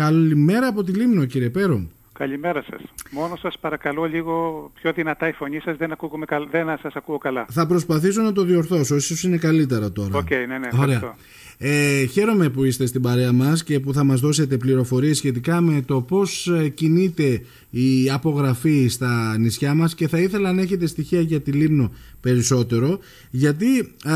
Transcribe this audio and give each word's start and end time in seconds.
Καλημέρα 0.00 0.66
από 0.66 0.82
τη 0.82 0.92
Λήμνο 0.92 1.24
κύριε 1.24 1.50
Πέρρο. 1.50 1.88
Καλημέρα 2.12 2.64
σας. 2.70 2.80
Μόνο 3.10 3.36
σας 3.36 3.58
παρακαλώ 3.60 4.04
λίγο 4.04 4.70
πιο 4.74 4.92
δυνατά 4.92 5.28
η 5.28 5.32
φωνή 5.32 5.60
σας, 5.60 5.76
δεν, 5.76 5.92
ακούγουμε, 5.92 6.26
δεν 6.50 6.78
σας 6.82 6.94
ακούω 6.94 7.18
καλά. 7.18 7.46
Θα 7.50 7.66
προσπαθήσω 7.66 8.22
να 8.22 8.32
το 8.32 8.42
διορθώσω, 8.42 8.96
ίσως 8.96 9.22
είναι 9.22 9.36
καλύτερα 9.36 9.92
τώρα. 9.92 10.18
OK, 10.18 10.26
okay, 10.26 10.44
ναι, 10.48 10.58
ναι, 10.58 10.68
Ωραία. 10.78 11.14
Ε, 11.58 12.04
χαίρομαι 12.04 12.48
που 12.48 12.64
είστε 12.64 12.86
στην 12.86 13.02
παρέα 13.02 13.32
μας 13.32 13.64
και 13.64 13.80
που 13.80 13.92
θα 13.92 14.04
μας 14.04 14.20
δώσετε 14.20 14.56
πληροφορίες 14.56 15.16
σχετικά 15.16 15.60
με 15.60 15.82
το 15.86 16.00
πώς 16.00 16.46
ε, 16.46 16.68
κινείται 16.68 17.42
η 17.70 18.10
απογραφή 18.10 18.88
στα 18.88 19.38
νησιά 19.38 19.74
μας 19.74 19.94
και 19.94 20.08
θα 20.08 20.18
ήθελα 20.18 20.52
να 20.52 20.62
έχετε 20.62 20.86
στοιχεία 20.86 21.20
για 21.20 21.40
τη 21.40 21.52
Λήμνο 21.52 21.92
περισσότερο 22.20 22.98
γιατί 23.30 23.94
α, 24.04 24.14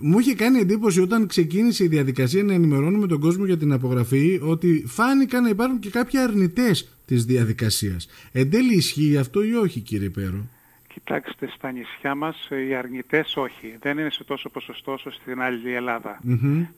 μου 0.00 0.18
είχε 0.18 0.34
κάνει 0.34 0.58
εντύπωση 0.58 1.00
όταν 1.00 1.26
ξεκίνησε 1.26 1.84
η 1.84 1.88
διαδικασία 1.88 2.42
να 2.42 2.54
ενημερώνουμε 2.54 3.06
τον 3.06 3.20
κόσμο 3.20 3.44
για 3.44 3.56
την 3.56 3.72
απογραφή 3.72 4.40
ότι 4.42 4.84
φάνηκαν 4.86 5.42
να 5.42 5.48
υπάρχουν 5.48 5.78
και 5.78 5.90
κάποιοι 5.90 6.20
αρνητές 6.20 6.96
της 7.06 7.24
διαδικασίας. 7.24 8.08
Εν 8.32 8.50
τέλει 8.50 8.74
ισχύει 8.74 9.16
αυτό 9.16 9.42
ή 9.42 9.54
όχι 9.54 9.80
κύριε 9.80 10.08
Πέρο; 10.08 10.46
Κοιτάξτε, 10.94 11.48
στα 11.56 11.70
νησιά 11.70 12.14
μας 12.14 12.48
οι 12.68 12.74
αρνητές 12.74 13.36
όχι. 13.36 13.76
Δεν 13.80 13.98
είναι 13.98 14.10
σε 14.10 14.24
τόσο 14.24 14.48
ποσοστό 14.48 14.92
όσο 14.92 15.10
στην 15.10 15.42
άλλη 15.42 15.60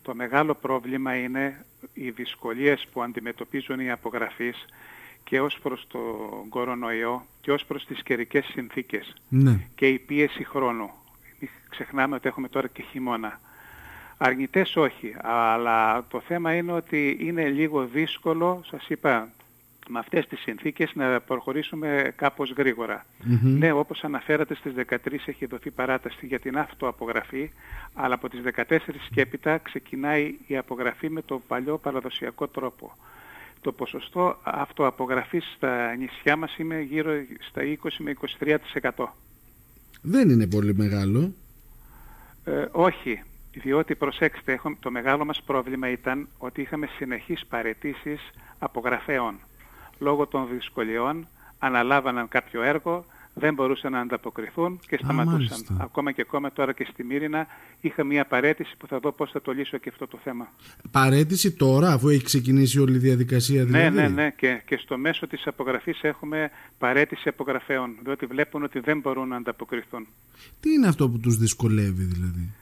Το 0.03 0.15
μεγάλο 0.15 0.55
πρόβλημα 0.55 1.17
είναι 1.17 1.65
οι 1.95 2.11
δυσκολίες 2.11 2.87
που 2.93 3.03
αντιμετωπίζουν 3.03 3.81
οι 3.81 3.91
απογραφείς 3.91 4.65
και 5.25 5.41
ως 5.41 5.59
προς 5.63 5.87
το 5.89 5.99
κορονοϊό 6.49 7.27
και 7.41 7.53
ως 7.53 7.65
προς 7.65 7.85
τις 7.87 8.03
καιρικές 8.03 8.45
συνθήκες 8.45 9.15
ναι. 9.29 9.67
και 9.75 9.89
η 9.89 9.99
πίεση 9.99 10.45
χρόνου. 10.45 10.91
Μην 11.41 11.51
ξεχνάμε 11.71 12.15
ότι 12.15 12.29
έχουμε 12.29 12.49
τώρα 12.49 12.69
και 12.69 12.83
χειμώνα. 12.83 13.41
Αρνητές 14.17 14.77
όχι, 14.77 15.17
αλλά 15.23 16.05
το 16.09 16.21
θέμα 16.21 16.55
είναι 16.55 16.73
ότι 16.73 17.17
είναι 17.21 17.49
λίγο 17.49 17.85
δύσκολο, 17.85 18.63
σας 18.67 18.89
είπα, 18.89 19.29
με 19.89 19.99
αυτές 19.99 20.27
τις 20.27 20.41
συνθήκες 20.41 20.95
να 20.95 21.21
προχωρήσουμε 21.21 22.13
κάπως 22.17 22.53
Ναι, 23.59 23.73
όπως 23.73 24.05
αναφέρατε 24.05 24.55
στις 24.55 24.73
13 24.73 25.29
έχει 25.29 25.47
δοθεί 25.47 25.71
παράταση 25.71 26.27
για 26.27 26.41
την 26.41 26.59
αυτοαπογραφή, 26.59 27.51
αλλά 27.95 28.15
από 28.15 28.29
τις 28.29 28.41
14 28.41 29.09
και 29.11 29.21
έπειτα 29.21 29.59
ξεκινάει 29.59 30.35
η 30.47 30.57
απογραφή 30.57 31.11
με 31.11 31.23
το 31.23 31.43
παλιό 31.47 31.79
παραδοσιακό 31.79 32.49
τρόπο. 32.49 32.93
Το 33.61 33.73
ποσοστό 33.73 34.39
αυτοαπογραφής 34.43 35.53
στα 35.57 35.95
νησιά 35.95 36.37
μας 36.37 36.57
είναι 36.57 36.81
γύρω 36.81 37.13
στα 37.49 37.63
20 37.63 37.89
με 37.99 38.15
23%. 38.95 39.05
Δεν 40.09 40.31
είναι 40.31 40.47
πολύ 40.47 40.75
μεγάλο. 40.75 41.33
Ε, 42.45 42.65
όχι, 42.71 43.23
διότι 43.53 43.95
προσέξτε, 43.95 44.61
το 44.81 44.91
μεγάλο 44.91 45.25
μας 45.25 45.43
πρόβλημα 45.43 45.91
ήταν 45.91 46.29
ότι 46.39 46.61
είχαμε 46.61 46.87
συνεχείς 46.97 47.47
παρετήσεις 47.47 48.21
απογραφέων 48.59 49.39
λόγω 49.99 50.27
των 50.27 50.49
δυσκολιών 50.53 51.29
αναλάβαναν 51.59 52.29
κάποιο 52.29 52.63
έργο, 52.63 53.05
δεν 53.39 53.55
μπορούσαν 53.55 53.93
να 53.93 54.01
ανταποκριθούν 54.01 54.81
και 54.89 54.99
σταματούσαν. 55.03 55.79
ακόμα 55.81 56.13
και 56.13 56.21
ακόμα 56.21 56.53
τώρα 56.53 56.73
και 56.73 56.87
στη 56.93 57.05
Μύρινα 57.05 57.47
είχα 57.81 58.05
μια 58.05 58.25
παρέτηση 58.25 58.75
που 58.79 58.87
θα 58.87 58.99
δω 58.99 59.13
πώς 59.13 59.31
θα 59.31 59.43
το 59.43 59.53
λύσω 59.53 59.79
και 59.79 59.89
αυτό 59.89 60.07
το 60.07 60.19
θέμα. 60.25 60.53
Παρέτηση 60.91 61.53
τώρα 61.53 61.93
αφού 61.93 62.09
έχει 62.09 62.25
ξεκινήσει 62.25 62.81
όλη 62.81 62.95
η 62.95 62.99
διαδικασία 62.99 63.65
ναι, 63.65 63.67
δηλαδή; 63.67 63.97
Ναι, 63.97 64.03
ναι, 64.03 64.09
ναι. 64.09 64.31
Και, 64.37 64.63
και 64.67 64.77
στο 64.77 64.99
μέσο 64.99 65.27
της 65.27 65.47
απογραφής 65.47 66.03
έχουμε 66.03 66.51
παρέτηση 66.79 67.29
απογραφέων, 67.29 67.91
διότι 68.05 68.27
βλέπουν 68.27 68.63
ότι 68.63 68.81
δεν 68.81 69.01
μπορούν 69.01 69.29
να 69.29 69.37
ανταποκριθούν. 69.37 70.07
Τι 70.61 70.73
είναι 70.73 70.89
αυτό 70.89 71.09
που 71.09 71.19
τους 71.19 71.37
δυσκολεύει 71.37 72.05
δηλαδή; 72.05 72.55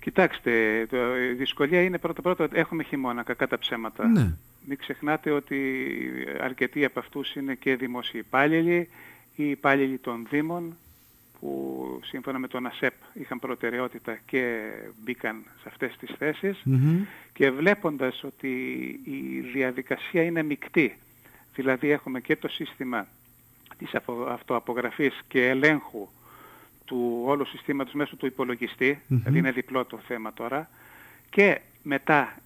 Κοιτάξτε, 0.00 0.86
το, 0.90 0.96
η 1.30 1.34
δυσκολία 1.34 1.82
είναι 1.82 1.98
πρώτα 1.98 2.22
πρώτα 2.22 2.44
ότι 2.44 2.58
έχουμε 2.58 2.82
χειμώνα, 2.82 3.22
κακά 3.22 3.46
τα 3.46 3.58
ψέματα. 3.58 4.06
Ναι. 4.06 4.34
Μην 4.68 4.78
ξεχνάτε 4.78 5.30
ότι 5.30 5.58
αρκετοί 6.40 6.84
από 6.84 6.98
αυτούς 6.98 7.34
είναι 7.34 7.54
και 7.54 7.76
δημόσιοι 7.76 8.20
υπάλληλοι 8.26 8.88
ή 9.34 9.50
υπάλληλοι 9.50 9.98
των 9.98 10.26
Δήμων 10.30 10.76
που 11.40 12.00
σύμφωνα 12.04 12.38
με 12.38 12.48
τον 12.48 12.66
ΑΣΕΠ 12.66 12.94
είχαν 13.12 13.38
προτεραιότητα 13.38 14.18
και 14.26 14.60
μπήκαν 15.02 15.44
σε 15.62 15.68
αυτές 15.68 15.96
τις 15.96 16.10
θεσεις 16.18 16.62
και 17.32 17.50
βλέποντας 17.50 18.24
ότι 18.24 18.48
η 19.04 19.40
διαδικασία 19.52 20.22
είναι 20.22 20.42
μεικτή, 20.42 20.98
δηλαδή 21.54 21.90
έχουμε 21.90 22.20
και 22.20 22.36
το 22.36 22.48
σύστημα 22.48 23.06
της 23.78 23.90
αυτοαπογραφής 24.28 25.20
και 25.28 25.48
ελέγχου 25.48 26.08
του 26.84 27.22
όλου 27.24 27.46
συστήματος 27.46 27.92
μέσω 27.92 28.16
του 28.16 28.26
υπολογιστή, 28.26 29.02
δηλαδή 29.08 29.38
είναι 29.38 29.52
διπλό 29.52 29.84
το 29.84 29.98
θέμα 29.98 30.32
τώρα, 30.32 30.68
και 31.30 31.60
μετά 31.82 32.36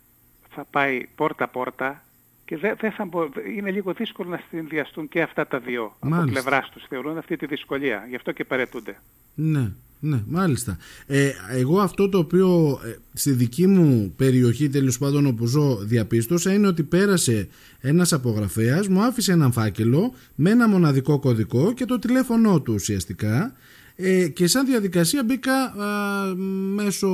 θα 0.51 0.65
πάει 0.65 1.07
πόρτα-πόρτα 1.15 2.05
και 2.47 2.57
δεν 2.57 2.93
θα 2.93 3.09
είναι 3.57 3.71
λίγο 3.71 3.93
δύσκολο 3.93 4.29
να 4.29 4.41
συνδυαστούν 4.51 5.09
και 5.09 5.23
αυτά 5.23 5.47
τα 5.47 5.59
δύο 5.59 5.97
μάλιστα. 6.01 6.23
από 6.23 6.31
πλευράς 6.31 6.71
τους. 6.71 6.85
Θεωρούν 6.89 7.19
αυτή 7.19 7.37
τη 7.37 7.47
δυσκολία, 7.47 8.07
γι' 8.09 8.17
αυτό 8.17 8.33
και 8.33 8.45
παρετούνται. 8.45 8.97
Ναι, 9.35 9.73
ναι, 10.01 10.23
μάλιστα. 10.27 10.77
Ε, 11.07 11.31
εγώ 11.51 11.81
αυτό 11.81 12.09
το 12.09 12.19
οποίο 12.19 12.81
ε, 12.85 12.97
στη 13.13 13.31
δική 13.31 13.67
μου 13.67 14.13
περιοχή 14.17 14.69
τέλος 14.69 14.99
πάντων 14.99 15.27
όπου 15.27 15.47
ζω 15.47 15.77
διαπίστωσα 15.77 16.53
είναι 16.53 16.67
ότι 16.67 16.83
πέρασε 16.83 17.49
ένας 17.81 18.13
απογραφέας, 18.13 18.89
μου 18.89 19.03
άφησε 19.03 19.33
έναν 19.33 19.53
φάκελο 19.53 20.15
με 20.35 20.51
ένα 20.51 20.69
μοναδικό 20.69 21.19
κωδικό 21.19 21.73
και 21.73 21.85
το 21.85 21.99
τηλέφωνό 21.99 22.61
του 22.61 22.75
ουσιαστικά 22.75 23.53
ε, 23.97 24.29
και 24.29 24.47
σαν 24.47 24.67
διαδικασία 24.67 25.25
μπήκα 25.25 25.55
α, 25.55 26.35
μέσω 26.75 27.09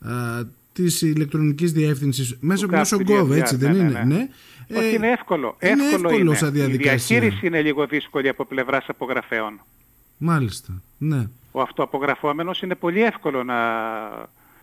α, 0.00 0.42
της 0.82 1.02
ηλεκτρονικής 1.02 1.72
διεύθυνσης 1.72 2.36
μέσω, 2.40 2.66
μέσω 2.68 2.96
Gov, 3.06 3.30
έτσι 3.30 3.56
δεν 3.56 3.72
ναι, 3.72 3.82
ναι, 3.82 3.88
είναι; 3.88 4.02
Ναι. 4.04 4.14
ναι. 4.14 4.28
Όχι, 4.78 4.86
ε, 4.86 4.92
είναι 4.92 5.10
εύκολο. 5.10 5.56
Είναι 5.60 5.84
εύκολο, 5.84 6.08
εύκολος 6.08 6.38
σαν 6.38 6.52
διαδικασία. 6.52 7.16
Η 7.16 7.20
διαχείριση 7.20 7.46
είναι 7.46 7.62
λίγο 7.62 7.86
δύσκολη 7.86 8.28
από 8.28 8.44
πλευράς 8.44 8.84
απογραφέων. 8.88 9.60
Μάλιστα, 10.16 10.82
ναι. 10.98 11.28
Ο 11.52 11.60
αυτοαπογραφόμενος 11.60 12.62
είναι 12.62 12.74
πολύ 12.74 13.02
εύκολο 13.02 13.44
να 13.44 13.56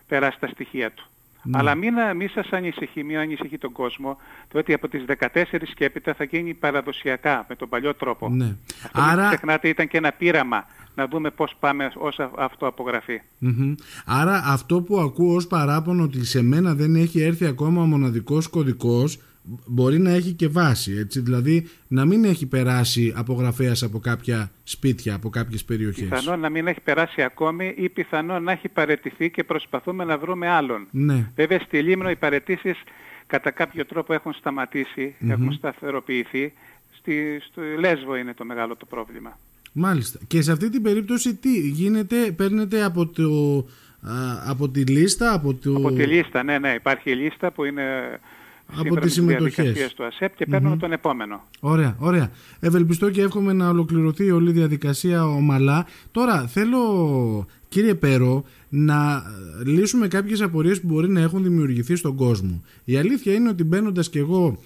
περάσει 0.08 0.38
τα 0.40 0.46
στοιχεία 0.46 0.90
του. 0.90 1.08
Ναι. 1.46 1.58
Αλλά 1.58 1.74
μην, 1.74 1.94
μην 2.16 2.28
σας 2.28 2.48
ανησυχεί, 2.50 3.02
μην 3.02 3.16
ανησυχεί 3.16 3.58
τον 3.58 3.72
κόσμο, 3.72 4.16
διότι 4.50 4.72
από 4.72 4.88
τις 4.88 5.04
14 5.20 5.44
και 5.74 5.84
έπειτα 5.84 6.14
θα 6.14 6.24
γίνει 6.24 6.54
παραδοσιακά, 6.54 7.46
με 7.48 7.56
τον 7.56 7.68
παλιό 7.68 7.94
τρόπο. 7.94 8.28
Ναι. 8.28 8.56
Αυτό 8.84 9.00
Άρα... 9.00 9.20
μην 9.20 9.26
ξεχνάτε 9.26 9.68
ήταν 9.68 9.88
και 9.88 9.96
ένα 9.96 10.12
πείραμα 10.12 10.66
να 10.94 11.06
δούμε 11.06 11.30
πώς 11.30 11.56
πάμε 11.60 11.90
ως 11.94 12.18
αυτοαπογραφή. 12.36 13.20
Άρα 14.06 14.42
αυτό 14.46 14.82
που 14.82 14.98
ακούω 14.98 15.34
ως 15.34 15.46
παράπονο 15.46 16.02
ότι 16.02 16.24
σε 16.24 16.42
μένα 16.42 16.74
δεν 16.74 16.94
έχει 16.94 17.20
έρθει 17.20 17.46
ακόμα 17.46 17.82
ο 17.82 17.86
μοναδικός 17.86 18.48
κωδικός 18.48 19.18
μπορεί 19.66 19.98
να 19.98 20.10
έχει 20.10 20.32
και 20.32 20.48
βάση, 20.48 20.92
έτσι, 20.92 21.20
δηλαδή 21.20 21.68
να 21.88 22.04
μην 22.04 22.24
έχει 22.24 22.46
περάσει 22.46 23.12
απογραφέας 23.16 23.82
από 23.82 23.98
κάποια 23.98 24.50
σπίτια, 24.62 25.14
από 25.14 25.28
κάποιες 25.28 25.64
περιοχές. 25.64 26.08
Πιθανόν 26.08 26.40
να 26.40 26.50
μην 26.50 26.66
έχει 26.66 26.80
περάσει 26.80 27.22
ακόμη 27.22 27.74
ή 27.76 27.88
πιθανόν 27.88 28.42
να 28.42 28.52
έχει 28.52 28.68
παρετηθεί 28.68 29.30
και 29.30 29.44
προσπαθούμε 29.44 30.04
να 30.04 30.18
βρούμε 30.18 30.48
άλλον. 30.48 30.86
Ναι. 30.90 31.30
Βέβαια 31.34 31.58
στη 31.58 31.82
Λίμνο 31.82 32.10
οι 32.10 32.16
παρετήσεις 32.16 32.76
κατά 33.26 33.50
κάποιο 33.50 33.86
τρόπο 33.86 34.12
έχουν 34.12 34.34
έχουν 35.28 35.52
σταθεροποιηθεί. 35.52 36.52
Στη, 36.98 37.40
στο 37.50 37.62
Λέσβο 37.78 38.16
είναι 38.16 38.34
το 38.34 38.44
μεγάλο 38.44 38.76
το 38.76 38.86
πρόβλημα. 38.86 39.38
Μάλιστα. 39.72 40.18
Και 40.26 40.42
σε 40.42 40.52
αυτή 40.52 40.70
την 40.70 40.82
περίπτωση 40.82 41.34
τι 41.34 41.68
γίνεται, 41.68 42.32
παίρνετε 42.36 42.82
από, 42.84 43.06
το, 43.06 43.66
από 44.46 44.68
τη 44.68 44.84
λίστα, 44.84 45.32
από 45.32 45.54
το... 45.54 45.74
Από 45.74 45.92
τη 45.92 46.06
λίστα, 46.06 46.42
ναι, 46.42 46.58
ναι. 46.58 46.74
Υπάρχει 46.74 47.10
η 47.10 47.14
λίστα 47.14 47.50
που 47.50 47.64
είναι 47.64 48.18
από 48.78 49.00
τις 49.00 49.12
συμμετοχές 49.12 49.94
του 49.94 50.04
ΑΣΕΠ 50.04 50.36
και 50.36 50.46
παίρνουμε 50.46 50.76
τον 50.76 50.92
επόμενο. 50.92 51.42
Ωραία, 51.60 51.96
ωραία. 51.98 52.30
Ευελπιστώ 52.60 53.10
και 53.10 53.22
εύχομαι 53.22 53.52
να 53.52 53.68
ολοκληρωθεί 53.68 54.30
όλη 54.30 54.50
η 54.50 54.52
διαδικασία 54.52 55.26
ομαλά. 55.26 55.86
Τώρα 56.10 56.46
θέλω 56.46 57.46
κύριε 57.68 57.94
Πέρο 57.94 58.44
να 58.68 59.22
λύσουμε 59.64 60.08
κάποιες 60.08 60.40
απορίες 60.40 60.80
που 60.80 60.86
μπορεί 60.86 61.08
να 61.08 61.20
έχουν 61.20 61.42
δημιουργηθεί 61.42 61.96
στον 61.96 62.16
κόσμο. 62.16 62.62
Η 62.84 62.96
αλήθεια 62.96 63.32
είναι 63.34 63.48
ότι 63.48 63.64
μπαίνοντας 63.64 64.10
και 64.10 64.18
εγώ 64.18 64.58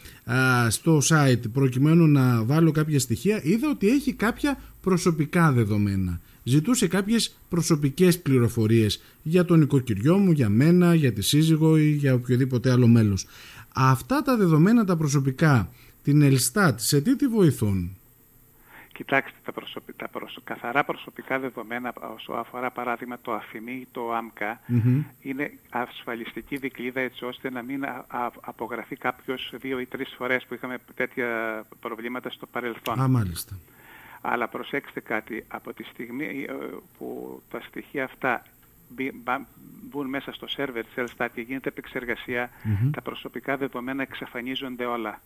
στο 0.68 1.00
site 1.08 1.50
προκειμένου 1.52 2.06
να 2.06 2.44
βάλω 2.44 2.70
κάποια 2.70 2.98
στοιχεία 2.98 3.40
είδα 3.42 3.68
ότι 3.70 3.88
έχει 3.88 4.12
κάποια 4.12 4.60
προσωπικά 4.80 5.52
δεδομένα. 5.52 6.20
Ζητούσε 6.42 6.88
κάποιες 6.88 7.36
προσωπικές 7.48 8.18
πληροφορίες 8.18 9.02
για 9.22 9.44
τον 9.44 9.60
οικοκυριό 9.60 10.18
μου, 10.18 10.30
για 10.30 10.48
μένα, 10.48 10.94
για 10.94 11.12
τη 11.12 11.22
σύζυγο 11.22 11.78
ή 11.78 11.90
για 11.90 12.14
οποιοδήποτε 12.14 12.70
άλλο 12.70 12.86
μέλος. 12.86 13.26
Αυτά 13.74 14.22
τα 14.22 14.36
δεδομένα 14.36 14.84
τα 14.84 14.96
προσωπικά, 14.96 15.68
την 16.02 16.22
Ελστάτ, 16.22 16.80
σε 16.80 17.00
τι 17.00 17.16
τη 17.16 17.26
βοηθούν; 17.26 18.00
Κοιτάξτε, 19.00 19.38
τα, 19.44 19.52
προσωπι... 19.52 19.92
τα 19.92 20.10
καθαρά 20.44 20.84
προσωπικά 20.84 21.38
δεδομένα 21.38 21.92
όσο 22.14 22.32
αφορά 22.32 22.70
παράδειγμα 22.70 23.18
το 23.22 23.32
αφημί 23.32 23.72
ή 23.72 23.86
το 23.92 24.12
άμκα 24.12 24.60
είναι 25.20 25.52
ασφαλιστική 25.70 26.56
δικλίδα 26.56 27.00
έτσι 27.00 27.24
ώστε 27.24 27.50
να 27.50 27.62
μην 27.62 27.84
απογραφεί 28.40 28.96
κάποιος 28.96 29.52
δύο 29.60 29.80
ή 29.80 29.86
τρεις 29.86 30.14
φορές 30.16 30.44
που 30.44 30.54
είχαμε 30.54 30.78
τέτοια 30.94 31.28
προβλήματα 31.80 32.30
στο 32.30 32.46
παρελθόν. 32.46 33.00
Α, 33.00 33.08
μάλιστα. 33.08 33.58
Αλλά 34.20 34.48
προσέξτε 34.48 35.00
κάτι, 35.00 35.44
από 35.48 35.72
τη 35.72 35.82
στιγμή 35.82 36.46
ε, 36.48 36.52
που 36.98 37.40
τα 37.50 37.60
στοιχεία 37.60 38.04
αυτά 38.04 38.42
μπουν 39.90 40.08
μέσα 40.08 40.32
στο 40.32 40.48
σερβερ 40.48 40.84
της 40.84 40.94
Elstat 40.96 41.28
και 41.34 41.40
γίνεται 41.40 41.72
τα 42.90 43.02
προσωπικά 43.02 43.56
δεδομένα 43.56 44.02
εξαφανίζονται 44.02 44.84
όλα. 44.84 45.20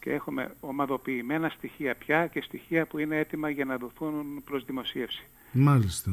Και 0.00 0.12
έχουμε 0.12 0.54
ομαδοποιημένα 0.60 1.48
στοιχεία 1.48 1.94
πια 1.94 2.26
και 2.26 2.42
στοιχεία 2.42 2.86
που 2.86 2.98
είναι 2.98 3.16
έτοιμα 3.16 3.50
για 3.50 3.64
να 3.64 3.76
δοθούν 3.76 4.42
προς 4.44 4.64
δημοσίευση. 4.64 5.24
Μάλιστα. 5.52 6.10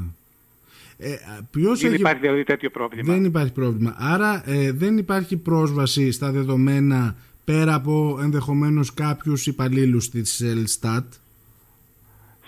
Ε, 0.97 1.15
ποιος 1.51 1.79
δεν 1.79 1.93
υπάρχει 1.93 2.19
δηλαδή 2.19 2.43
τέτοιο 2.43 2.69
πρόβλημα. 2.69 3.13
Δεν 3.13 3.23
υπάρχει 3.25 3.51
πρόβλημα. 3.51 3.95
Άρα 3.97 4.43
ε, 4.45 4.71
δεν 4.71 4.97
υπάρχει 4.97 5.37
πρόσβαση 5.37 6.11
στα 6.11 6.31
δεδομένα 6.31 7.15
πέρα 7.43 7.73
από 7.73 8.19
ενδεχομένως 8.21 8.93
κάποιους 8.93 9.47
υπαλλήλους 9.47 10.09
της 10.09 10.41
Ελστάτ; 10.41 11.13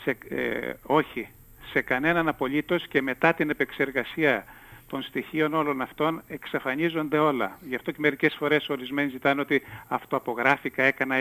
Σε, 0.03 0.17
ε, 0.29 0.73
όχι. 0.83 1.27
Σε 1.73 1.81
κανέναν 1.81 2.27
απολύτως 2.27 2.87
και 2.87 3.01
μετά 3.01 3.33
την 3.33 3.49
επεξεργασία 3.49 4.45
των 4.93 5.01
στοιχείων 5.01 5.53
όλων 5.53 5.81
αυτών 5.81 6.21
εξαφανίζονται 6.27 7.17
όλα. 7.17 7.59
Γι' 7.69 7.75
αυτό 7.75 7.91
και 7.91 7.97
μερικές 7.99 8.35
φορές 8.39 8.69
ορισμένοι 8.69 9.09
ζητάνε 9.09 9.41
ότι 9.41 9.61
αυτό 9.87 10.15
απογράφηκα, 10.15 10.83
έκανα, 10.83 11.15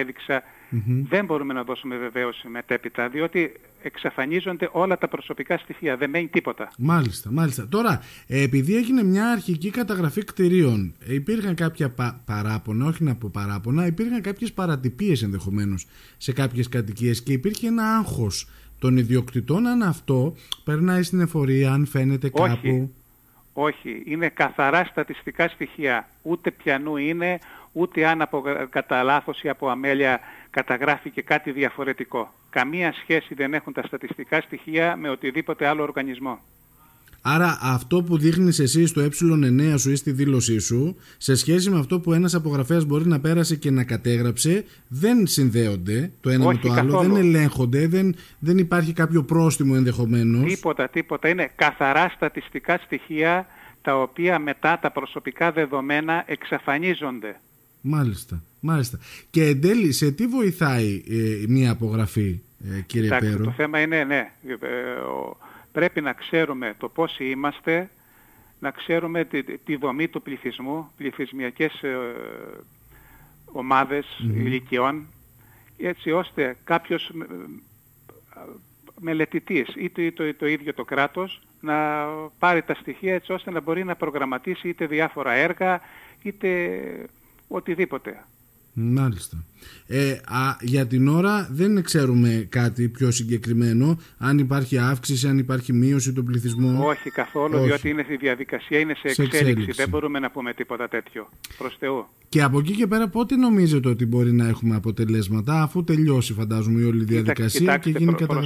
Δεν 1.08 1.24
μπορούμε 1.24 1.52
να 1.52 1.64
δώσουμε 1.64 1.96
βεβαίωση 1.96 2.48
μετέπειτα, 2.48 3.08
διότι 3.08 3.52
εξαφανίζονται 3.82 4.68
όλα 4.72 4.98
τα 4.98 5.08
προσωπικά 5.08 5.58
στοιχεία. 5.58 5.96
Δεν 5.96 6.10
μένει 6.10 6.28
τίποτα. 6.28 6.72
Μάλιστα, 6.78 7.30
μάλιστα. 7.32 7.68
Τώρα, 7.68 8.02
επειδή 8.26 8.76
έγινε 8.76 9.02
μια 9.02 9.30
αρχική 9.30 9.70
καταγραφή 9.70 10.24
κτηρίων, 10.24 10.94
υπήρχαν 11.06 11.54
κάποια 11.54 11.94
παράπονα, 12.24 12.86
όχι 12.86 13.04
να 13.04 13.14
πω 13.14 13.30
παράπονα, 13.32 13.86
υπήρχαν 13.86 14.20
κάποιες 14.20 14.52
παρατυπίες 14.52 15.22
ενδεχομένως 15.22 15.86
σε 16.16 16.32
κάποιες 16.32 16.68
κατοικίες 16.68 17.22
και 17.22 17.32
υπήρχε 17.32 17.66
ένα 17.66 17.96
άγχος 17.96 18.48
των 18.82 18.96
ιδιοκτητών 18.96 19.66
αν 19.66 19.82
αυτό 19.82 20.34
περνάει 20.64 21.02
στην 21.02 21.20
εφορία, 21.20 21.72
αν 21.72 21.86
φαίνεται 21.86 22.28
κάπου; 22.28 22.94
Όχι, 23.52 24.02
είναι 24.06 24.28
καθαρά 24.28 24.84
στατιστικά 24.84 25.48
στοιχεία. 25.48 26.08
Ούτε 26.22 26.50
πιανού 26.50 26.96
είναι, 26.96 27.38
ούτε 27.72 28.06
αν 28.06 28.22
από, 28.22 28.42
κατά 28.70 29.02
λάθος 29.02 29.42
ή 29.42 29.48
από 29.48 29.68
αμέλεια 29.68 30.20
καταγράφηκε 30.50 31.22
κάτι 31.22 31.52
διαφορετικό. 31.52 32.32
Καμία 32.50 32.92
σχέση 32.92 33.34
δεν 33.34 33.54
έχουν 33.54 33.72
τα 33.72 33.82
στατιστικά 33.82 34.40
στοιχεία 34.40 34.96
με 34.96 35.08
οτιδήποτε 35.08 35.66
άλλο 35.66 35.82
οργανισμό. 35.82 36.38
Άρα 37.22 37.58
αυτό 37.62 38.02
που 38.02 38.18
δείχνεις 38.18 38.58
εσύ 38.58 38.86
στο 38.86 39.02
ε9 39.02 39.74
σου 39.76 39.90
ή 39.90 39.96
στη 39.96 40.10
δήλωσή 40.10 40.58
σου 40.58 40.96
σε 41.18 41.34
σχέση 41.34 41.70
με 41.70 41.78
αυτό 41.78 42.00
που 42.00 42.12
ένας 42.12 42.34
απογραφέας 42.34 42.84
μπορεί 42.84 43.06
να 43.06 43.20
πέρασε 43.20 43.56
και 43.56 43.70
να 43.70 43.84
κατέγραψε 43.84 44.64
δεν 44.88 45.26
συνδέονται 45.26 46.10
το 46.20 46.30
ένα 46.30 46.46
με 46.46 46.56
το 46.56 46.72
άλλο, 46.72 47.00
δεν 47.00 47.16
ελέγχονται, 47.16 47.86
δεν, 47.86 48.14
δεν 48.38 48.58
υπάρχει 48.58 48.92
κάποιο 48.92 49.22
πρόστιμο 49.22 49.74
ενδεχομένως. 49.76 50.54
Τίποτα, 50.54 50.88
τίποτα. 50.88 51.28
Είναι 51.28 51.50
καθαρά 51.56 52.08
στατιστικά 52.08 52.78
στοιχεία 52.84 53.46
τα 53.82 54.00
οποία 54.00 54.38
μετά 54.38 54.78
τα 54.78 54.90
προσωπικά 54.90 55.52
δεδομένα 55.52 56.22
εξαφανίζονται. 56.26 57.40
Μάλιστα, 57.80 58.42
μάλιστα. 58.60 58.98
Και 59.30 59.46
εν 59.46 59.60
τέλει, 59.60 59.92
σε 59.92 60.10
τι 60.10 60.26
βοηθάει 60.26 61.02
ε, 61.10 61.44
μια 61.48 61.70
απογραφή, 61.70 62.40
ε, 62.64 62.80
κύριε 62.80 63.08
Κοιτάξτε, 63.08 63.42
Το 63.42 63.50
θέμα 63.50 63.80
είναι, 63.80 64.04
ναι, 64.04 64.30
ε, 64.48 64.56
πρέπει 65.72 66.00
να 66.00 66.12
ξέρουμε 66.12 66.74
το 66.78 66.88
πόσοι 66.88 67.24
είμαστε, 67.24 67.90
να 68.58 68.70
ξέρουμε 68.70 69.24
τη, 69.64 69.76
δομή 69.76 70.08
του 70.08 70.22
πληθυσμού, 70.22 70.90
πληθυσμιακές 70.96 71.82
ε, 71.82 71.96
ομάδες 73.44 74.06
ηλικιών, 74.18 75.06
έτσι 75.78 76.10
ώστε 76.10 76.56
κάποιος 76.64 77.08
ε, 77.08 77.26
μελετητής, 79.00 79.74
είτε 79.76 80.10
το, 80.10 80.34
το 80.34 80.46
ίδιο 80.46 80.74
το 80.74 80.84
κράτος, 80.84 81.42
να 81.60 82.06
πάρει 82.38 82.62
τα 82.62 82.74
στοιχεία 82.74 83.14
έτσι 83.14 83.32
ώστε 83.32 83.50
να 83.50 83.60
μπορεί 83.60 83.84
να 83.84 83.96
προγραμματίσει 83.96 84.68
είτε 84.68 84.86
διάφορα 84.86 85.32
έργα, 85.32 85.80
είτε 86.22 86.70
οτιδήποτε. 87.48 88.24
Μάλιστα. 88.74 89.44
Ε, 89.86 90.10
α, 90.10 90.56
για 90.60 90.86
την 90.86 91.08
ώρα 91.08 91.48
δεν 91.50 91.82
ξέρουμε 91.82 92.46
κάτι 92.48 92.88
πιο 92.88 93.10
συγκεκριμένο, 93.10 93.98
αν 94.18 94.38
υπάρχει 94.38 94.78
αύξηση, 94.78 95.28
αν 95.28 95.38
υπάρχει 95.38 95.72
μείωση 95.72 96.12
του 96.12 96.24
πληθυσμού. 96.24 96.84
Όχι 96.84 97.10
καθόλου, 97.10 97.54
Όχι. 97.54 97.64
διότι 97.64 97.88
είναι, 97.88 98.06
η 98.08 98.16
διαδικασία 98.16 98.78
είναι 98.78 98.94
σε, 98.94 99.08
σε 99.08 99.22
εξέλιξη. 99.22 99.72
Δεν 99.72 99.88
μπορούμε 99.88 100.18
να 100.18 100.30
πούμε 100.30 100.54
τίποτα 100.54 100.88
τέτοιο. 100.88 101.28
Προς 101.58 101.76
Θεού. 101.78 102.06
Και 102.28 102.42
από 102.42 102.58
εκεί 102.58 102.72
και 102.72 102.86
πέρα 102.86 103.08
πότε 103.08 103.36
νομίζετε 103.36 103.88
ότι 103.88 104.06
μπορεί 104.06 104.32
να 104.32 104.48
έχουμε 104.48 104.76
αποτελέσματα, 104.76 105.62
αφού 105.62 105.84
τελειώσει 105.84 106.32
φαντάζομαι 106.32 106.80
η 106.80 106.84
όλη 106.84 107.04
διαδικασία 107.04 107.60
Κοιτάξτε, 107.60 107.90
και 107.90 107.98
γίνει 107.98 108.14
κατά... 108.14 108.40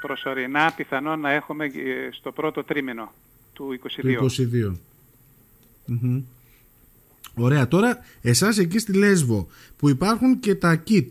προσωρινά 0.00 0.72
πιθανόν 0.76 1.20
να 1.20 1.32
έχουμε 1.32 1.64
ε, 1.64 1.70
στο 2.10 2.32
πρώτο 2.32 2.64
τρίμηνο 2.64 3.12
του 3.52 3.78
2022. 4.02 4.16
Του 4.18 4.30
22. 5.86 6.22
Ωραία, 7.44 7.68
τώρα 7.68 7.98
εσάς 8.22 8.58
εκεί 8.58 8.78
στη 8.78 8.92
Λέσβο 8.92 9.48
που 9.76 9.88
υπάρχουν 9.88 10.38
και 10.38 10.54
τα 10.54 10.82
kit 10.88 11.08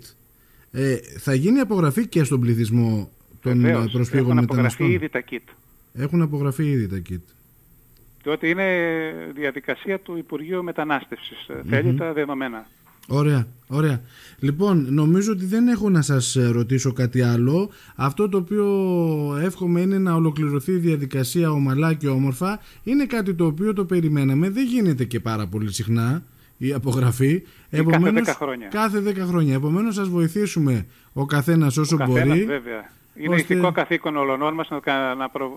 ε, 0.71 0.95
θα 1.17 1.33
γίνει 1.33 1.59
απογραφή 1.59 2.07
και 2.07 2.23
στον 2.23 2.39
πληθυσμό 2.39 3.09
των 3.41 3.65
ε, 3.65 3.71
Βεβαίως, 3.71 3.91
προσφύγων 3.91 4.37
έχουν 4.37 4.43
απογραφεί 4.43 4.85
ήδη 4.85 5.09
τα 5.09 5.23
kit. 5.31 5.53
Έχουν 5.93 6.21
απογραφεί 6.21 6.63
ήδη 6.63 6.87
τα 6.87 7.01
kit. 7.09 7.21
Διότι 8.23 8.49
είναι 8.49 8.65
διαδικασία 9.35 9.99
του 9.99 10.17
Υπουργείου 10.17 10.63
Μετανάστευσης. 10.63 11.45
Mm-hmm. 11.49 11.61
Θέλει 11.69 11.95
τα 11.95 12.13
δεδομένα. 12.13 12.67
Ωραία, 13.07 13.47
ωραία. 13.67 14.01
Λοιπόν, 14.39 14.87
νομίζω 14.89 15.31
ότι 15.31 15.45
δεν 15.45 15.67
έχω 15.67 15.89
να 15.89 16.01
σας 16.01 16.37
ρωτήσω 16.51 16.93
κάτι 16.93 17.21
άλλο. 17.21 17.69
Αυτό 17.95 18.29
το 18.29 18.37
οποίο 18.37 18.65
εύχομαι 19.41 19.81
είναι 19.81 19.97
να 19.97 20.13
ολοκληρωθεί 20.13 20.71
η 20.71 20.77
διαδικασία 20.77 21.51
ομαλά 21.51 21.93
και 21.93 22.07
όμορφα. 22.07 22.59
Είναι 22.83 23.05
κάτι 23.05 23.33
το 23.33 23.45
οποίο 23.45 23.73
το 23.73 23.85
περιμέναμε. 23.85 24.49
Δεν 24.49 24.65
γίνεται 24.65 25.03
και 25.03 25.19
πάρα 25.19 25.47
πολύ 25.47 25.73
συχνά 25.73 26.23
η 26.57 26.73
απογραφή. 26.73 27.43
Επομένως, 27.69 28.25
κάθε 28.25 28.31
10 28.31 28.35
χρόνια. 28.35 28.67
Κάθε 28.67 29.03
10 29.05 29.15
χρόνια. 29.27 29.53
Επομένως 29.53 29.95
σας 29.95 30.09
βοηθήσουμε 30.09 30.85
ο 31.13 31.25
καθένας 31.25 31.77
όσο 31.77 31.97
ο 32.01 32.05
μπορεί. 32.05 32.45
βέβαια. 32.45 32.95
Είναι 33.19 33.35
ώστε... 33.35 33.53
ηθικό 33.53 33.71
καθήκον 33.71 34.15
όλων 34.15 34.53
μας 34.53 34.69
να, 34.69 35.15
να, 35.15 35.29
προ... 35.29 35.51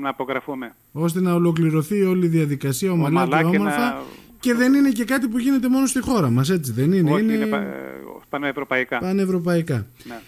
να, 0.00 0.08
απογραφούμε. 0.08 0.74
Ώστε 0.92 1.20
να 1.20 1.34
ολοκληρωθεί 1.34 2.02
όλη 2.02 2.26
η 2.26 2.28
διαδικασία 2.28 2.92
ομαλά, 2.92 3.22
ομαλά 3.22 3.50
και 3.50 3.56
όμορφα. 3.56 3.78
να 3.78 4.02
και 4.46 4.54
δεν 4.54 4.74
είναι 4.74 4.90
και 4.90 5.04
κάτι 5.04 5.28
που 5.28 5.38
γίνεται 5.38 5.68
μόνο 5.68 5.86
στη 5.86 6.00
χώρα 6.00 6.30
μας, 6.30 6.50
έτσι 6.50 6.72
δεν 6.72 6.92
είναι. 6.92 7.10
Όχι, 7.10 7.22
είναι, 7.22 7.32
είναι 7.32 7.46
πα, 7.46 7.66
πανευρωπαϊκά. 8.28 8.98
Πανευρωπαϊκά. 8.98 9.86
Ναι. 10.04 10.20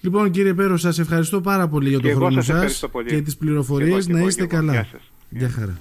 Λοιπόν 0.00 0.30
κύριε 0.30 0.54
Πέρο, 0.54 0.76
σας 0.76 0.98
ευχαριστώ 0.98 1.40
πάρα 1.40 1.68
πολύ 1.68 1.88
για 1.88 2.00
τον 2.00 2.14
χρόνο 2.14 2.42
σας 2.42 2.84
και 3.06 3.20
τις 3.20 3.36
πληροφορίες. 3.36 4.08
να 4.08 4.20
είστε 4.20 4.46
καλά. 4.46 4.72
Γεια, 4.72 4.86
σας. 4.90 5.10
Γεια 5.28 5.48
χαρά. 5.48 5.76